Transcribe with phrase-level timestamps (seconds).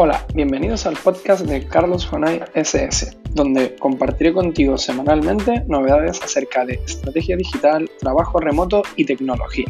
[0.00, 6.74] Hola, bienvenidos al podcast de Carlos Jonay SS, donde compartiré contigo semanalmente novedades acerca de
[6.74, 9.66] estrategia digital, trabajo remoto y tecnología.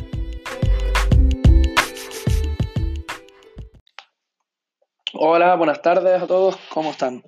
[5.15, 7.25] Hola, buenas tardes a todos, ¿cómo están?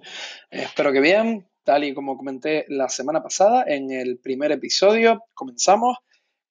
[0.50, 5.96] espero que bien, tal y como comenté la semana pasada en el primer episodio, comenzamos.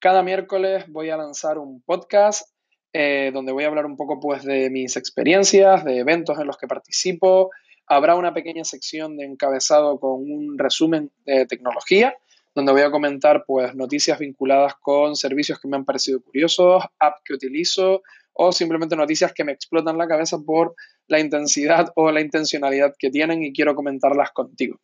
[0.00, 2.49] Cada miércoles voy a lanzar un podcast
[2.92, 6.56] eh, donde voy a hablar un poco pues, de mis experiencias, de eventos en los
[6.56, 7.50] que participo.
[7.86, 12.14] Habrá una pequeña sección de encabezado con un resumen de tecnología,
[12.54, 17.22] donde voy a comentar pues, noticias vinculadas con servicios que me han parecido curiosos, apps
[17.24, 20.74] que utilizo o simplemente noticias que me explotan la cabeza por
[21.10, 24.80] la intensidad o la intencionalidad que tienen y quiero comentarlas contigo.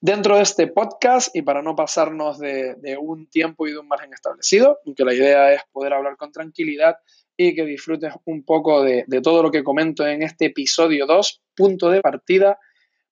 [0.00, 4.12] Dentro de este podcast, y para no pasarnos de, un tiempo y de un margen
[4.12, 6.96] establecido, aunque la idea es poder hablar con tranquilidad
[7.36, 11.88] y que disfrutes un poco de, todo lo que comento en este episodio 2, punto
[11.88, 12.58] de partida,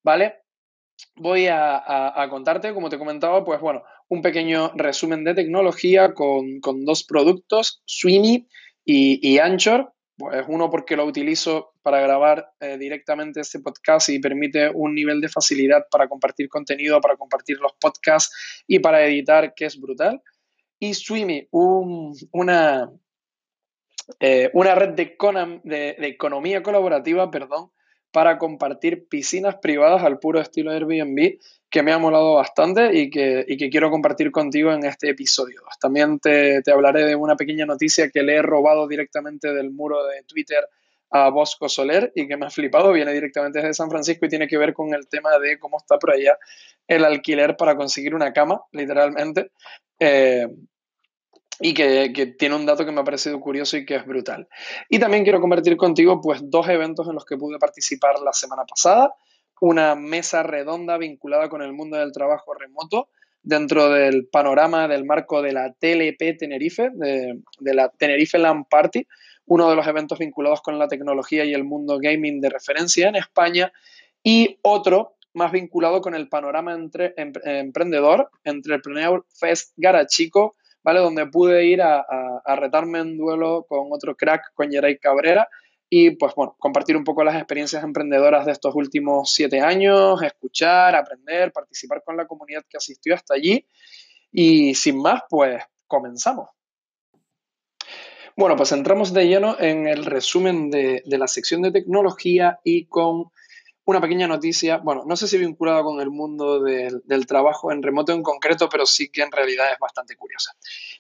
[0.03, 0.43] ¿vale?
[1.17, 7.05] Voy a, contarte, como te comentaba, pues bueno, un pequeño resumen de tecnología con, dos
[7.05, 8.47] productos, Swimi
[8.85, 9.95] y, Anchor.
[10.17, 15.21] Pues uno porque lo utilizo para grabar eh, directamente este podcast y permite un nivel
[15.21, 20.23] de facilidad para compartir contenido, para compartir los podcasts y para editar que es brutal.
[20.79, 22.91] Y Swimi, una,
[24.21, 27.71] eh, una red de, economía colaborativa, perdón,
[28.13, 31.39] para compartir piscinas privadas al puro estilo Airbnb,
[31.71, 35.63] que me ha molado bastante y que, quiero compartir contigo en este episodio.
[35.81, 40.23] También te, hablaré de una pequeña noticia que le he robado directamente del muro de
[40.25, 40.69] Twitter
[41.11, 44.47] a Bosco Soler y que me ha flipado, viene directamente desde San Francisco y tiene
[44.47, 46.39] que ver con el tema de cómo está por allá
[46.87, 49.53] el alquiler para conseguir una cama, literalmente.
[49.99, 50.47] Eh,
[51.63, 54.49] y que, tiene un dato que me ha parecido curioso y que es brutal.
[54.89, 58.65] Y también quiero compartir contigo pues dos eventos en los que pude participar la semana
[58.65, 59.15] pasada.
[59.61, 63.09] Una mesa redonda vinculada con el mundo del trabajo remoto
[63.45, 69.07] dentro del panorama del marco de la TLP Tenerife, de, la Tenerife Land Party,
[69.47, 73.17] uno de los eventos vinculados con la tecnología y el mundo gaming de referencia en
[73.17, 73.73] España,
[74.25, 81.01] y otro más vinculado con el panorama entre, em, emprendedor, Entrepreneur Fest Garachico, ¿vale?
[81.01, 82.05] Donde pude ir a,
[82.57, 85.49] retarme en duelo con otro crack, con Yeray Cabrera,
[85.89, 90.95] y pues bueno, compartir un poco las experiencias emprendedoras de estos últimos siete años, escuchar,
[90.95, 93.67] aprender, participar con la comunidad que asistió hasta allí.
[94.31, 96.49] Y sin más, pues comenzamos.
[98.35, 102.87] Bueno, pues entramos de lleno en el resumen de, de la sección de tecnología y
[102.87, 103.27] con
[103.85, 108.13] una pequeña noticia, bueno, no sé si vinculada con el mundo del, trabajo en remoto
[108.13, 110.53] en concreto, pero sí que en realidad es bastante curiosa.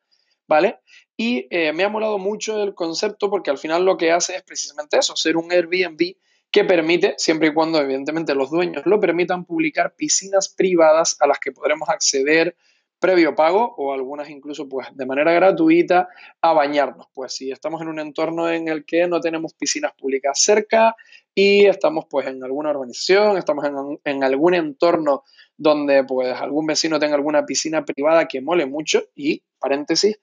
[0.46, 0.80] ¿vale?
[1.16, 4.42] Y eh, me ha molado mucho el concepto porque al final lo que hace es
[4.42, 6.16] precisamente eso, ser un Airbnb
[6.50, 11.38] que permite, siempre y cuando evidentemente los dueños lo permitan, publicar piscinas privadas a las
[11.38, 12.56] que podremos acceder
[13.00, 16.08] previo pago o algunas incluso pues de manera gratuita
[16.40, 17.06] a bañarnos.
[17.12, 20.94] Pues si estamos en un entorno en el que no tenemos piscinas públicas cerca
[21.34, 25.24] y estamos pues en alguna urbanización, estamos en, en algún entorno
[25.56, 30.20] donde pues algún vecino tenga alguna piscina privada que mole mucho y paréntesis,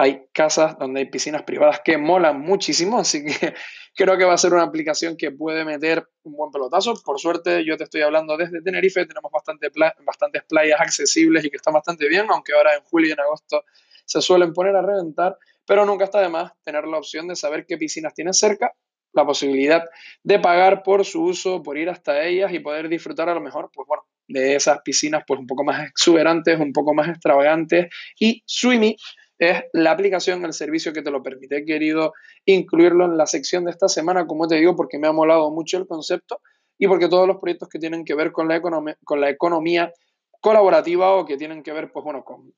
[0.00, 3.54] hay casas donde hay piscinas privadas que molan muchísimo, así que
[3.96, 6.94] creo que va a ser una aplicación que puede meter un buen pelotazo.
[7.04, 9.70] Por suerte, yo te estoy hablando desde Tenerife, tenemos bastante
[10.06, 13.64] bastantes playas accesibles y que están bastante bien, aunque ahora en julio y en agosto
[14.04, 15.36] se suelen poner a reventar,
[15.66, 18.72] pero nunca está de más tener la opción de saber qué piscinas tienes cerca,
[19.12, 19.84] la posibilidad
[20.22, 23.70] de pagar por su uso, por ir hasta ellas y poder disfrutar a lo mejor,
[23.74, 27.88] pues bueno, de esas piscinas pues un poco más exuberantes, un poco más extravagantes
[28.20, 28.96] y Swimmy
[29.38, 31.58] es la aplicación, el servicio que te lo permite.
[31.58, 32.12] He querido
[32.44, 35.78] incluirlo en la sección de esta semana, como te digo, porque me ha molado mucho
[35.78, 36.40] el concepto
[36.78, 39.92] y porque todos los proyectos que tienen que ver con la, economía, con la economía
[40.40, 42.52] colaborativa o que tienen que ver, pues bueno, con,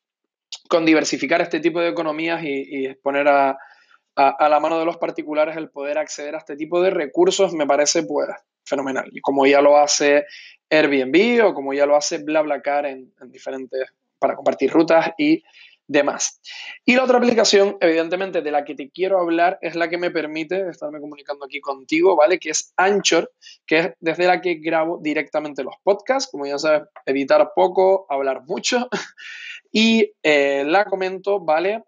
[0.68, 3.58] con diversificar este tipo de economías y, y poner a,
[4.16, 7.66] a, la mano de los particulares el poder acceder a este tipo de recursos me
[7.66, 8.28] parece pues
[8.64, 9.08] fenomenal.
[9.12, 10.24] Y como ya lo hace
[10.68, 13.88] Airbnb o como ya lo hace BlaBlaCar en, en diferentes,
[14.18, 15.42] para compartir rutas y
[16.84, 20.10] Y la otra aplicación, evidentemente, de la que te quiero hablar es la que me
[20.10, 22.38] permite estarme comunicando aquí contigo, ¿vale?
[22.38, 23.32] Que es Anchor,
[23.66, 26.30] que es desde la que grabo directamente los podcasts.
[26.30, 28.88] Como ya sabes, editar poco, hablar mucho.
[29.72, 31.84] Y eh, la comento, ¿vale?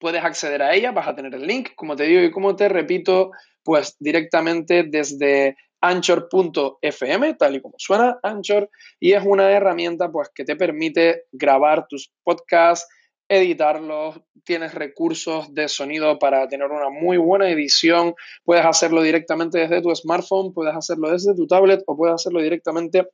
[0.00, 2.66] Puedes acceder a ella, vas a tener el link, como te digo y como te
[2.66, 3.30] repito,
[3.62, 10.44] pues directamente desde anchor.fm, tal y como suena Anchor, y es una herramienta pues que
[10.44, 12.88] te permite grabar tus podcasts,
[13.28, 18.14] editarlos, tienes recursos de sonido para tener una muy buena edición,
[18.44, 23.06] puedes hacerlo directamente desde tu smartphone, puedes hacerlo desde tu tablet o puedes hacerlo directamente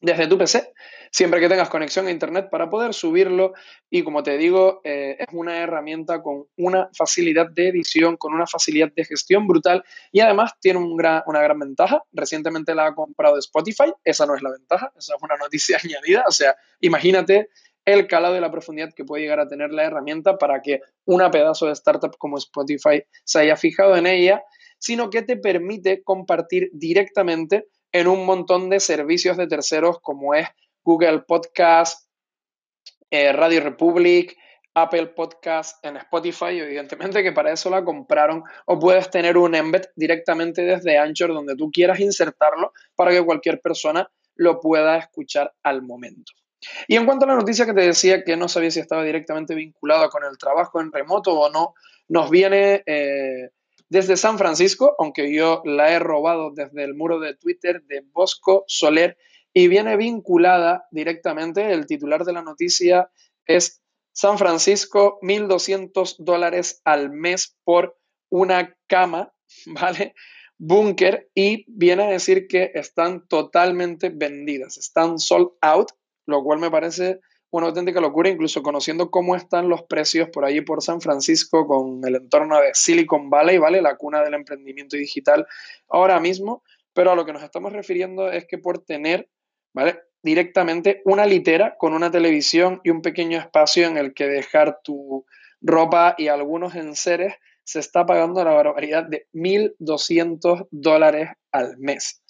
[0.00, 0.72] desde tu PC,
[1.10, 3.52] siempre que tengas conexión a Internet para poder subirlo.
[3.90, 8.46] Y como te digo, eh, es una herramienta con una facilidad de edición, con una
[8.46, 12.02] facilidad de gestión brutal y además tiene una gran ventaja.
[12.12, 16.24] Recientemente la ha comprado Spotify, esa no es la ventaja, esa es una noticia añadida.
[16.28, 17.48] O sea, imagínate
[17.88, 21.30] el calado y la profundidad que puede llegar a tener la herramienta para que una
[21.30, 24.42] pedazo de startup como Spotify se haya fijado en ella,
[24.78, 30.46] sino que te permite compartir directamente en un montón de servicios de terceros como es
[30.84, 32.08] Google Podcast,
[33.10, 34.36] eh, Radio Republic,
[34.74, 39.82] Apple Podcast, en Spotify, evidentemente que para eso la compraron, o puedes tener un embed
[39.96, 45.82] directamente desde Anchor donde tú quieras insertarlo para que cualquier persona lo pueda escuchar al
[45.82, 46.32] momento.
[46.86, 49.54] Y en cuanto a la noticia que te decía que no sabía si estaba directamente
[49.54, 51.74] vinculada con el trabajo en remoto o no,
[52.08, 53.50] nos viene eh,
[53.88, 58.64] desde San Francisco, aunque yo la he robado desde el muro de Twitter de Bosco
[58.66, 59.16] Soler
[59.52, 63.10] y viene vinculada directamente, el titular de la noticia
[63.46, 63.82] es
[64.12, 67.98] San Francisco, 1.200 dólares al mes por
[68.30, 69.32] una cama,
[69.66, 70.14] ¿vale?
[70.58, 75.92] Búnker y viene a decir que están totalmente vendidas, están sold out,
[76.28, 77.20] lo cual me parece
[77.50, 82.02] una auténtica locura, incluso conociendo cómo están los precios por allí por San Francisco con
[82.06, 83.80] el entorno de Silicon Valley, ¿vale?
[83.80, 85.46] La cuna del emprendimiento digital
[85.88, 89.30] ahora mismo, pero a lo que nos estamos refiriendo es que por tener,
[89.72, 90.00] ¿vale?
[90.22, 95.24] Directamente una litera con una televisión y un pequeño espacio en el que dejar tu
[95.62, 97.34] ropa y algunos enseres,
[97.64, 102.22] se está pagando la barbaridad de 1.200 dólares al mes.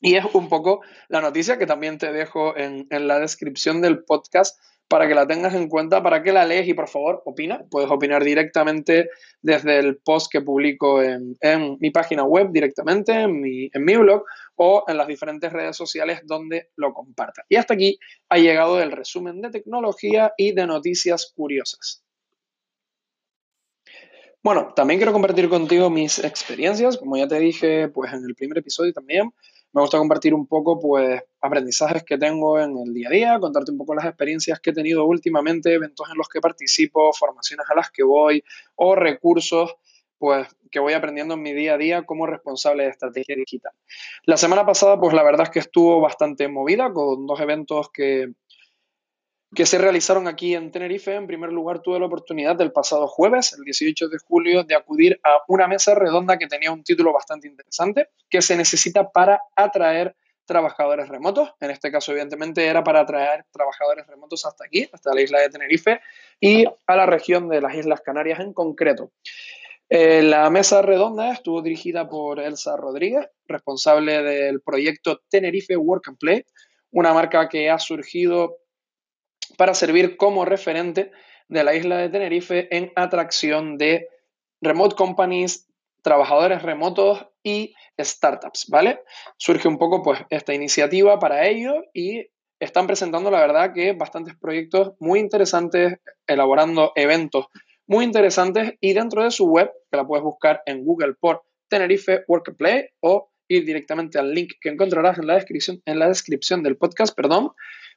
[0.00, 4.58] Y es un poco la noticia que también te dejo en, la descripción del podcast
[4.88, 7.64] para que la tengas en cuenta, para que la lees y por favor opina.
[7.70, 9.10] Puedes opinar directamente
[9.40, 11.36] desde el post que publico en,
[11.78, 14.24] mi página web, directamente en mi, en mi blog
[14.56, 17.44] o en las diferentes redes sociales donde lo comparta.
[17.48, 17.98] Y hasta aquí
[18.30, 22.02] ha llegado el resumen de tecnología y de noticias curiosas.
[24.42, 28.58] Bueno, también quiero compartir contigo mis experiencias, como ya te dije pues en el primer
[28.58, 29.30] episodio también
[29.72, 33.70] me gusta compartir un poco, pues, aprendizajes que tengo en el día a día, contarte
[33.70, 37.74] un poco las experiencias que he tenido últimamente, eventos en los que participo, formaciones a
[37.76, 38.42] las que voy
[38.74, 39.76] o recursos,
[40.18, 43.72] pues, que voy aprendiendo en mi día a día como responsable de estrategia digital.
[44.24, 48.32] La semana pasada, pues, la verdad es que estuvo bastante movida con dos eventos que
[49.54, 51.14] que se realizaron aquí en Tenerife.
[51.14, 55.20] En primer lugar, tuve la oportunidad del pasado jueves, el 18 de julio, de acudir
[55.24, 60.14] a una mesa redonda que tenía un título bastante interesante, que se necesita para atraer
[60.46, 61.50] trabajadores remotos.
[61.60, 65.48] En este caso, evidentemente, era para atraer trabajadores remotos hasta aquí, hasta la isla de
[65.48, 66.00] Tenerife
[66.40, 69.12] y a la región de las Islas Canarias en concreto.
[69.88, 76.18] Eh, la mesa redonda estuvo dirigida por Elsa Rodríguez, responsable del proyecto Tenerife Work and
[76.18, 76.44] Play,
[76.92, 78.56] una marca que ha surgido
[79.60, 81.12] para servir como referente
[81.48, 84.08] de la isla de Tenerife en atracción de
[84.62, 85.68] remote companies,
[86.00, 89.02] trabajadores remotos y startups, ¿vale?
[89.36, 92.26] Surge un poco pues esta iniciativa para ello y
[92.58, 97.44] están presentando la verdad que bastantes proyectos muy interesantes, elaborando eventos
[97.86, 102.24] muy interesantes y dentro de su web, que la puedes buscar en Google por Tenerife
[102.28, 106.78] Workplay o ir directamente al link que encontrarás en la descripción, en la descripción del
[106.78, 107.50] podcast, perdón,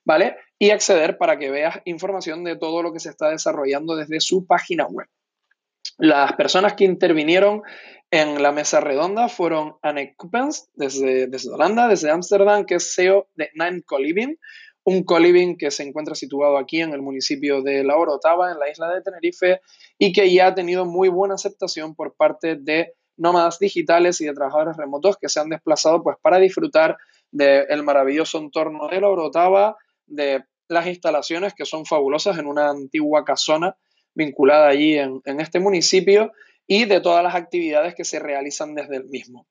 [0.05, 0.36] ¿vale?
[0.60, 4.45] Y acceder para que veas información de todo lo que se está desarrollando desde su
[4.45, 5.07] página web.
[5.98, 7.62] Las personas que intervinieron
[8.10, 13.27] en la mesa redonda fueron Anne Coupens, desde, desde Holanda, desde Ámsterdam, que es CEO
[13.36, 14.38] de Nine Coliving,
[14.86, 18.69] un coliving que se encuentra situado aquí en el municipio de La Orotava, en la
[18.69, 19.62] isla de Tenerife,
[19.98, 24.33] y que ya ha tenido muy buena aceptación por parte de nómadas digitales y de
[24.33, 26.98] trabajadores remotos que se han desplazado pues para disfrutar
[27.31, 29.77] del maravilloso entorno de la Orotava,
[30.15, 33.75] de las instalaciones que son fabulosas en una antigua casona
[34.15, 36.32] vinculada allí en, en este municipio
[36.67, 39.48] y de todas las actividades que se realizan desde el mismo.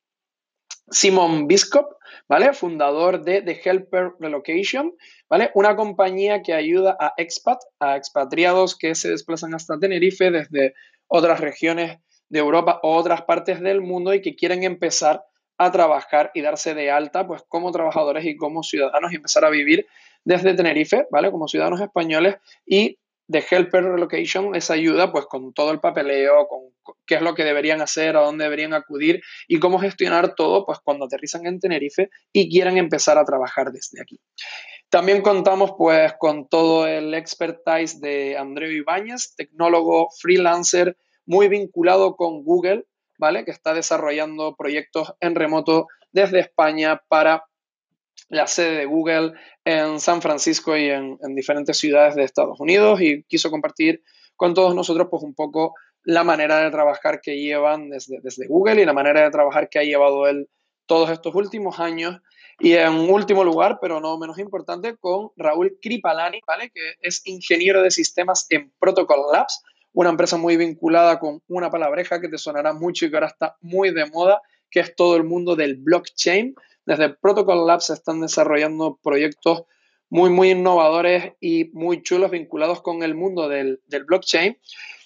[0.91, 1.93] Simon Biscop,
[2.29, 2.53] ¿vale?
[2.53, 4.95] Fundador de The Helper Relocation,
[5.29, 5.51] ¿vale?
[5.55, 10.75] Una compañía que ayuda a expat, a expatriados que se desplazan hasta Tenerife desde
[11.07, 15.25] otras regiones de Europa o otras partes del mundo y que quieren empezar
[15.59, 19.51] a trabajar y darse de alta, pues como trabajadores y como ciudadanos y empezar a
[19.51, 19.87] vivir
[20.25, 21.31] desde Tenerife, ¿vale?
[21.31, 22.37] Como ciudadanos españoles
[22.67, 22.99] y
[23.29, 26.61] de Helper Relocation les ayuda pues con todo el papeleo, con
[27.07, 30.79] qué es lo que deberían hacer, a dónde deberían acudir y cómo gestionar todo pues
[30.83, 34.21] cuando aterrizan en Tenerife y quieran empezar a trabajar desde aquí.
[34.91, 42.45] También contamos pues con todo el expertise de Andreu Ibáñez, tecnólogo freelancer muy vinculado con
[42.45, 42.85] Google,
[43.19, 43.45] ¿vale?
[43.45, 47.45] Que está desarrollando proyectos en remoto desde España para
[48.29, 49.33] la sede de Google
[49.65, 54.03] en San Francisco y en, diferentes ciudades de Estados Unidos y quiso compartir
[54.37, 55.75] con todos nosotros pues un poco
[56.05, 59.79] la manera de trabajar que llevan desde, desde Google y la manera de trabajar que
[59.79, 60.49] ha llevado él
[60.87, 62.21] todos estos últimos años.
[62.59, 66.71] Y en último lugar, pero no menos importante, con Raúl Kripalani, ¿vale?
[66.71, 69.63] que es ingeniero de sistemas en Protocol Labs,
[69.93, 73.57] una empresa muy vinculada con una palabreja que te sonará mucho y que ahora está
[73.61, 76.55] muy de moda, que es todo el mundo del blockchain.
[76.85, 79.65] Desde Protocol Labs se están desarrollando proyectos
[80.11, 84.59] muy, muy innovadores y muy chulos vinculados con el mundo del, blockchain.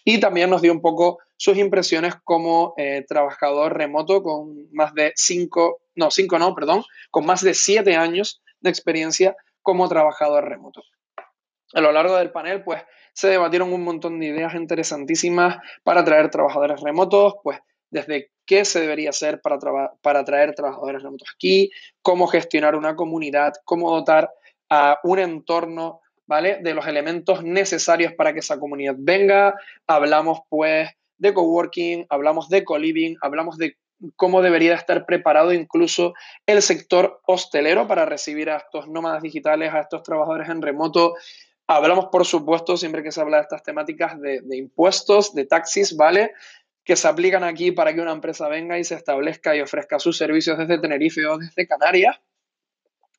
[0.04, 5.12] Y también nos dio un poco sus impresiones como eh, trabajador remoto con más de
[5.14, 10.82] cinco, no, cinco no, perdón, con más de siete años de experiencia como trabajador remoto.
[11.74, 16.30] A lo largo del panel, pues, se debatieron un montón de ideas interesantísimas para atraer
[16.30, 17.58] trabajadores remotos, pues,
[17.90, 19.58] desde qué se debería hacer para,
[20.00, 21.70] para atraer trabajadores remotos aquí,
[22.02, 24.30] cómo gestionar una comunidad, cómo dotar
[24.70, 26.58] a un entorno, ¿vale?
[26.62, 29.54] De los elementos necesarios para que esa comunidad venga.
[29.86, 33.76] Hablamos, pues, de coworking, hablamos de co-living, hablamos de
[34.16, 36.14] cómo debería estar preparado incluso
[36.44, 41.14] el sector hostelero para recibir a estos nómadas digitales, a estos trabajadores en remoto.
[41.66, 45.96] Hablamos, por supuesto, siempre que se habla de estas temáticas, de, de impuestos, de taxis,
[45.96, 46.32] ¿vale?
[46.86, 50.16] Que se aplican aquí para que una empresa venga y se establezca y ofrezca sus
[50.16, 52.16] servicios desde Tenerife o desde Canarias.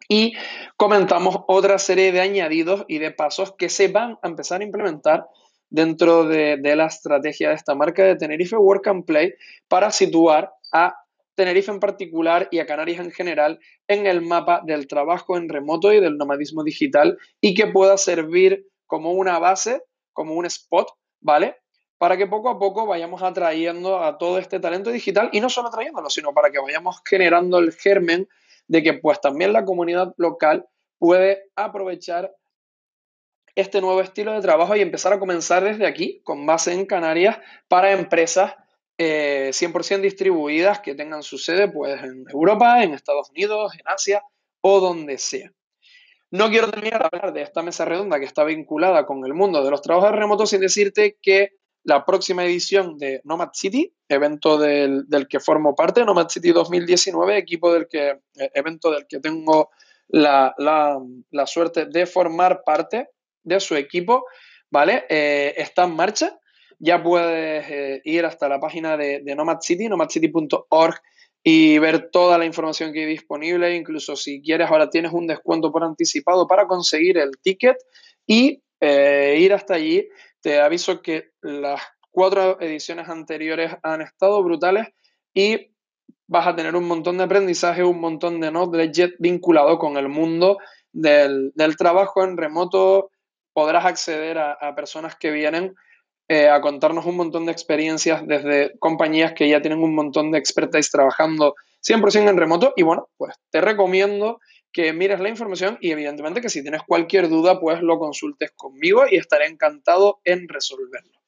[0.08, 0.34] Y
[0.78, 5.28] comentamos otra serie de añadidos y de pasos que se van a empezar a implementar
[5.70, 9.34] dentro de, de la estrategia de esta marca de Tenerife Work and Play
[9.68, 10.96] para situar a
[11.36, 13.60] Tenerife en particular y a Canarias en general
[13.90, 18.66] en el mapa del trabajo en remoto y del nomadismo digital y que pueda servir
[18.86, 19.84] como una base,
[20.14, 20.88] como un spot,
[21.20, 21.58] ¿vale?
[21.98, 25.70] Para que poco a poco vayamos atrayendo a todo este talento digital y no solo
[25.70, 28.28] atrayéndolo, sino para que vayamos generando el germen
[28.68, 30.68] de que pues también la comunidad local
[31.00, 32.34] puede aprovechar
[33.56, 37.40] este nuevo estilo de trabajo y empezar a comenzar desde aquí, con base en Canarias,
[37.68, 38.54] para empresas
[39.00, 44.24] 100% eh, distribuidas que tengan su sede pues, en Europa, en Estados Unidos, en Asia
[44.62, 45.52] o donde sea.
[46.30, 49.64] No quiero terminar de hablar de esta mesa redonda que está vinculada con el mundo
[49.64, 51.54] de los trabajos remotos sin decirte que
[51.88, 57.72] la próxima edición de Nomad City, evento del, que formo parte, Nomad City 2019, equipo
[57.74, 59.70] del que, eh, evento del que tengo
[60.10, 60.54] la,
[61.46, 63.08] suerte de formar parte
[63.42, 64.26] de su equipo,
[64.70, 65.06] ¿vale?
[65.08, 66.38] Eh, está en marcha.
[66.78, 70.96] Ya puedes eh, ir hasta la página de, de Nomad City, nomadcity.org
[71.42, 73.74] y ver toda la información que hay disponible.
[73.74, 77.78] Incluso si quieres, ahora tienes un descuento por anticipado para conseguir el ticket
[78.26, 80.08] y ir hasta allí
[80.42, 84.88] te aviso que las cuatro ediciones anteriores han estado brutales
[85.34, 85.72] y
[86.28, 90.58] vas a tener un montón de aprendizaje, un montón de knowledge vinculado con el mundo
[90.92, 93.12] del, trabajo en remoto.
[93.54, 95.76] Podrás acceder a, personas que vienen
[96.28, 100.38] eh, a contarnos un montón de experiencias desde compañías que ya tienen un montón de
[100.38, 101.56] expertise trabajando
[101.88, 102.74] 100% en remoto.
[102.76, 104.40] Y bueno, pues te recomiendo
[104.78, 109.06] que mires la información y evidentemente que si tienes cualquier duda, pues lo consultes conmigo
[109.10, 111.20] y estaré encantado en resolverlo.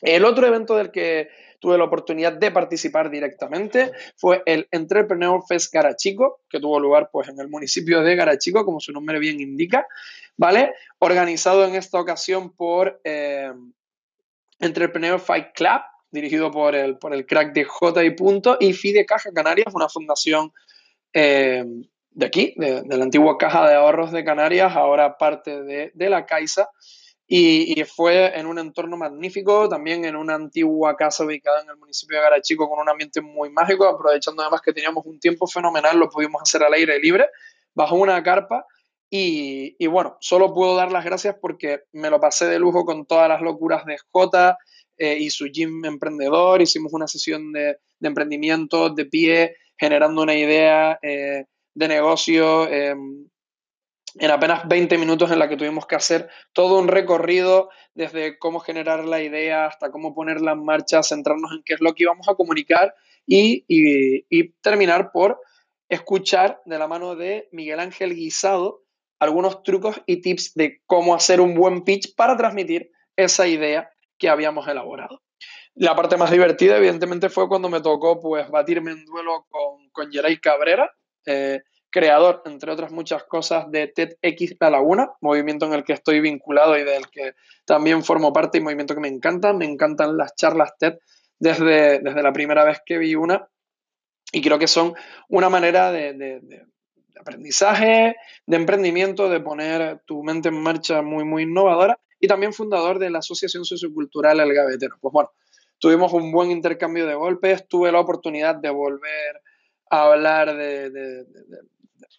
[0.00, 5.74] El otro evento del que tuve la oportunidad de participar directamente fue el Entrepreneur Fest
[5.74, 9.84] Garachico, que tuvo lugar pues en el municipio de Garachico, como su nombre bien indica,
[10.36, 10.72] ¿vale?
[11.00, 13.52] Organizado en esta ocasión por eh,
[14.60, 15.80] Entrepreneur Fight Club,
[16.12, 18.04] dirigido por el, por el crack de J.
[18.04, 20.52] y Punto, y FIDE Caja Canarias, una fundación
[21.12, 21.64] eh,
[22.10, 26.68] de aquí, de, la antigua Caja de Ahorros de Canarias, ahora parte de, la Caixa,
[27.26, 32.16] y, fue en un entorno magnífico, también en una antigua casa ubicada en el municipio
[32.16, 36.08] de Garachico con un ambiente muy mágico, aprovechando además que teníamos un tiempo fenomenal, lo
[36.08, 37.28] pudimos hacer al aire libre,
[37.74, 38.64] bajo una carpa.
[39.10, 43.06] Y, y bueno, solo puedo dar las gracias porque me lo pasé de lujo con
[43.06, 44.58] todas las locuras de Jota
[44.98, 46.60] eh, y su gym emprendedor.
[46.60, 51.44] Hicimos una sesión de, de emprendimiento de pie, generando una idea eh,
[51.78, 52.68] de negocio.
[52.68, 52.94] Eh,
[54.20, 58.58] en apenas 20 minutos en la que tuvimos que hacer todo un recorrido desde cómo
[58.58, 62.28] generar la idea hasta cómo ponerla en marcha, centrarnos en qué es lo que íbamos
[62.28, 62.94] a comunicar
[63.26, 63.64] y,
[64.60, 65.40] terminar por
[65.88, 68.82] escuchar de la mano de Miguel Ángel Guisado
[69.20, 74.28] algunos trucos y tips de cómo hacer un buen pitch para transmitir esa idea que
[74.28, 75.22] habíamos elaborado.
[75.74, 80.10] La parte más divertida, evidentemente, fue cuando me tocó pues, batirme en duelo con, con
[80.10, 80.92] Geray Cabrera,
[81.28, 86.20] eh, creador, entre otras muchas cosas, de TEDx La Laguna, movimiento en el que estoy
[86.20, 89.52] vinculado y del que también formo parte y movimiento que me encanta.
[89.52, 90.98] Me encantan las charlas TED
[91.38, 93.48] desde, desde la primera vez que vi una
[94.32, 94.94] y creo que son
[95.28, 96.66] una manera de, de,
[97.18, 98.16] aprendizaje,
[98.46, 103.10] de emprendimiento, de poner tu mente en marcha muy, muy innovadora y también fundador de
[103.10, 104.96] la Asociación Sociocultural El Gavetero.
[105.00, 105.30] Pues bueno,
[105.78, 109.42] tuvimos un buen intercambio de golpes, tuve la oportunidad de volver
[109.90, 110.90] a hablar de,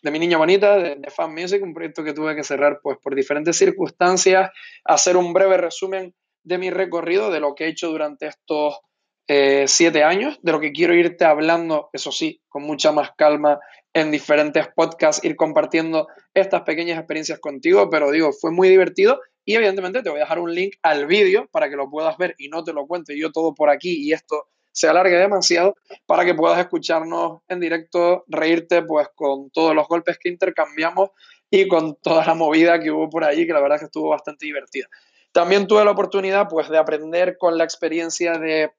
[0.02, 3.16] de mi niña bonita, de, Fan Music, un proyecto que tuve que cerrar pues, por
[3.16, 4.52] diferentes circunstancias,
[4.86, 8.80] hacer un breve resumen de mi recorrido, de lo que he hecho durante estos
[9.28, 13.60] eh, siete años, de lo que quiero irte hablando, eso sí, con mucha más calma
[13.94, 19.56] en diferentes podcasts, ir compartiendo estas pequeñas experiencias contigo, pero digo, fue muy divertido y
[19.56, 22.50] evidentemente te voy a dejar un link al vídeo para que lo puedas ver y
[22.50, 26.36] no te lo cuente yo todo por aquí y esto se alargue demasiado para que
[26.36, 31.10] puedas escucharnos en directo, reírte pues con todos los golpes que intercambiamos
[31.50, 34.10] y con toda la movida que hubo por ahí, que la verdad es que estuvo
[34.10, 34.88] bastante divertida.
[35.32, 38.72] También tuve la oportunidad pues de aprender con la experiencia de,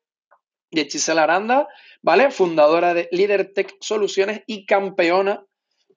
[0.70, 1.68] de Chisela Aranda,
[2.02, 2.30] ¿vale?
[2.30, 5.44] Fundadora de Líder Tech Soluciones y campeona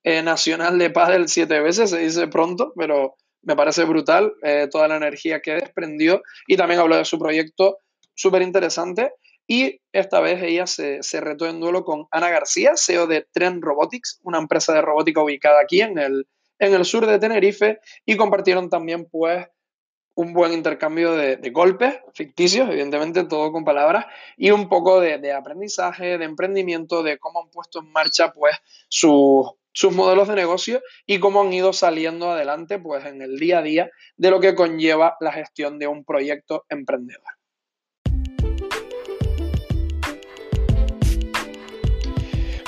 [0.03, 4.67] eh, nacional de paz del siete veces, se dice pronto, pero me parece brutal eh,
[4.69, 7.77] toda la energía que desprendió y también habló de su proyecto
[8.15, 9.11] súper interesante
[9.47, 14.19] y esta vez ella se, retó en duelo con Ana García, CEO de Trend Robotics,
[14.23, 16.27] una empresa de robótica ubicada aquí en el,
[16.59, 19.47] en el sur de Tenerife, y compartieron también pues
[20.15, 24.05] un buen intercambio de, golpes ficticios, evidentemente todo con palabras,
[24.37, 28.55] y un poco de, aprendizaje, de emprendimiento, de cómo han puesto en marcha pues
[28.87, 33.59] sus, sus modelos de negocio y cómo han ido saliendo adelante pues en el día
[33.59, 37.42] a día de lo que conlleva la gestión de un proyecto emprendedor.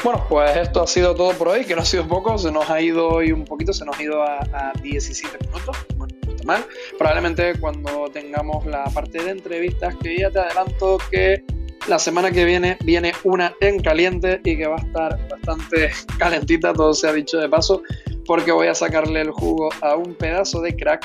[0.05, 2.69] Bueno, pues esto ha sido todo por hoy, que no ha sido poco, se nos
[2.69, 6.43] ha ido hoy un poquito, se nos ha ido a, 17 minutos, bueno, no está
[6.43, 6.63] mal.
[6.99, 11.43] Probablemente cuando tengamos la parte de entrevistas, que ya te adelanto que
[11.87, 15.89] la semana que viene viene una en caliente y que va a estar bastante
[16.19, 17.81] calentita, todo se ha dicho de paso,
[18.27, 21.03] porque voy a sacarle el jugo a un pedazo de crack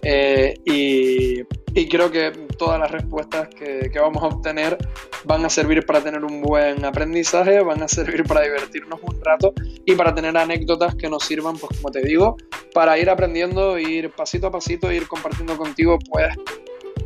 [0.00, 1.44] eh, y
[1.90, 4.76] creo que todas las respuestas que, vamos a obtener
[5.24, 9.54] van a servir para tener un buen aprendizaje, van a servir para divertirnos un rato
[9.86, 12.36] y para tener anécdotas que nos sirvan, pues como te digo,
[12.74, 16.36] para ir aprendiendo, ir pasito a pasito, ir compartiendo contigo, pues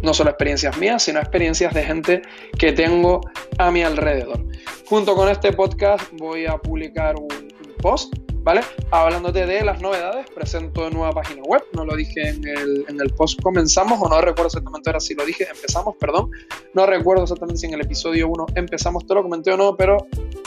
[0.02, 2.22] no solo experiencias mías, sino experiencias de gente
[2.58, 3.20] que tengo
[3.58, 4.44] a mi alrededor.
[4.86, 7.28] Junto con este podcast voy a publicar un
[7.80, 8.12] post
[8.44, 8.60] ¿vale?
[8.90, 13.10] Hablándote de las novedades, presento nueva página web, no lo dije en el, en el
[13.10, 16.30] post comenzamos, o no recuerdo exactamente ahora si lo dije, empezamos, perdón,
[16.74, 19.96] no recuerdo exactamente si en el episodio 1 empezamos, te lo comenté o no, pero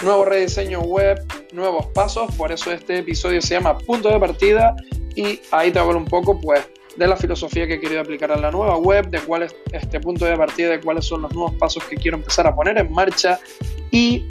[0.04, 1.20] nuevo rediseño web,
[1.52, 4.76] nuevos pasos, por eso este episodio se llama Punto de Partida.
[5.16, 8.38] Y ahí te hablo un poco, pues, de la filosofía que he querido aplicar a
[8.38, 11.56] la nueva web, de cuál es este punto de partida, de cuáles son los nuevos
[11.56, 13.40] pasos que quiero empezar a poner en marcha.
[13.90, 14.28] Y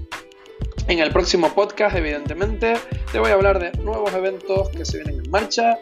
[0.88, 2.74] en el próximo podcast, evidentemente,
[3.10, 5.78] te voy a hablar de nuevos eventos que se vienen en marcha,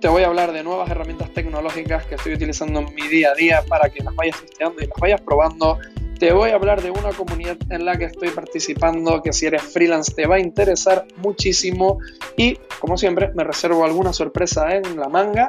[0.00, 3.34] te voy a hablar de nuevas herramientas tecnológicas que estoy utilizando en mi día a
[3.34, 5.78] día para que las vayas testeando y las vayas probando.
[6.18, 9.62] Te voy a hablar de una comunidad en la que estoy participando que si eres
[9.62, 11.98] freelance te va a interesar muchísimo
[12.36, 15.48] y como siempre me reservo alguna sorpresa en la manga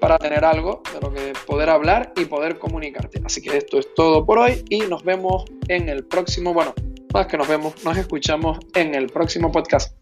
[0.00, 3.20] para tener algo de lo que poder hablar y poder comunicarte.
[3.24, 6.74] Así que esto es todo por hoy y nos vemos en el próximo, bueno,
[7.12, 9.92] más que nos vemos, nos escuchamos en el próximo podcast.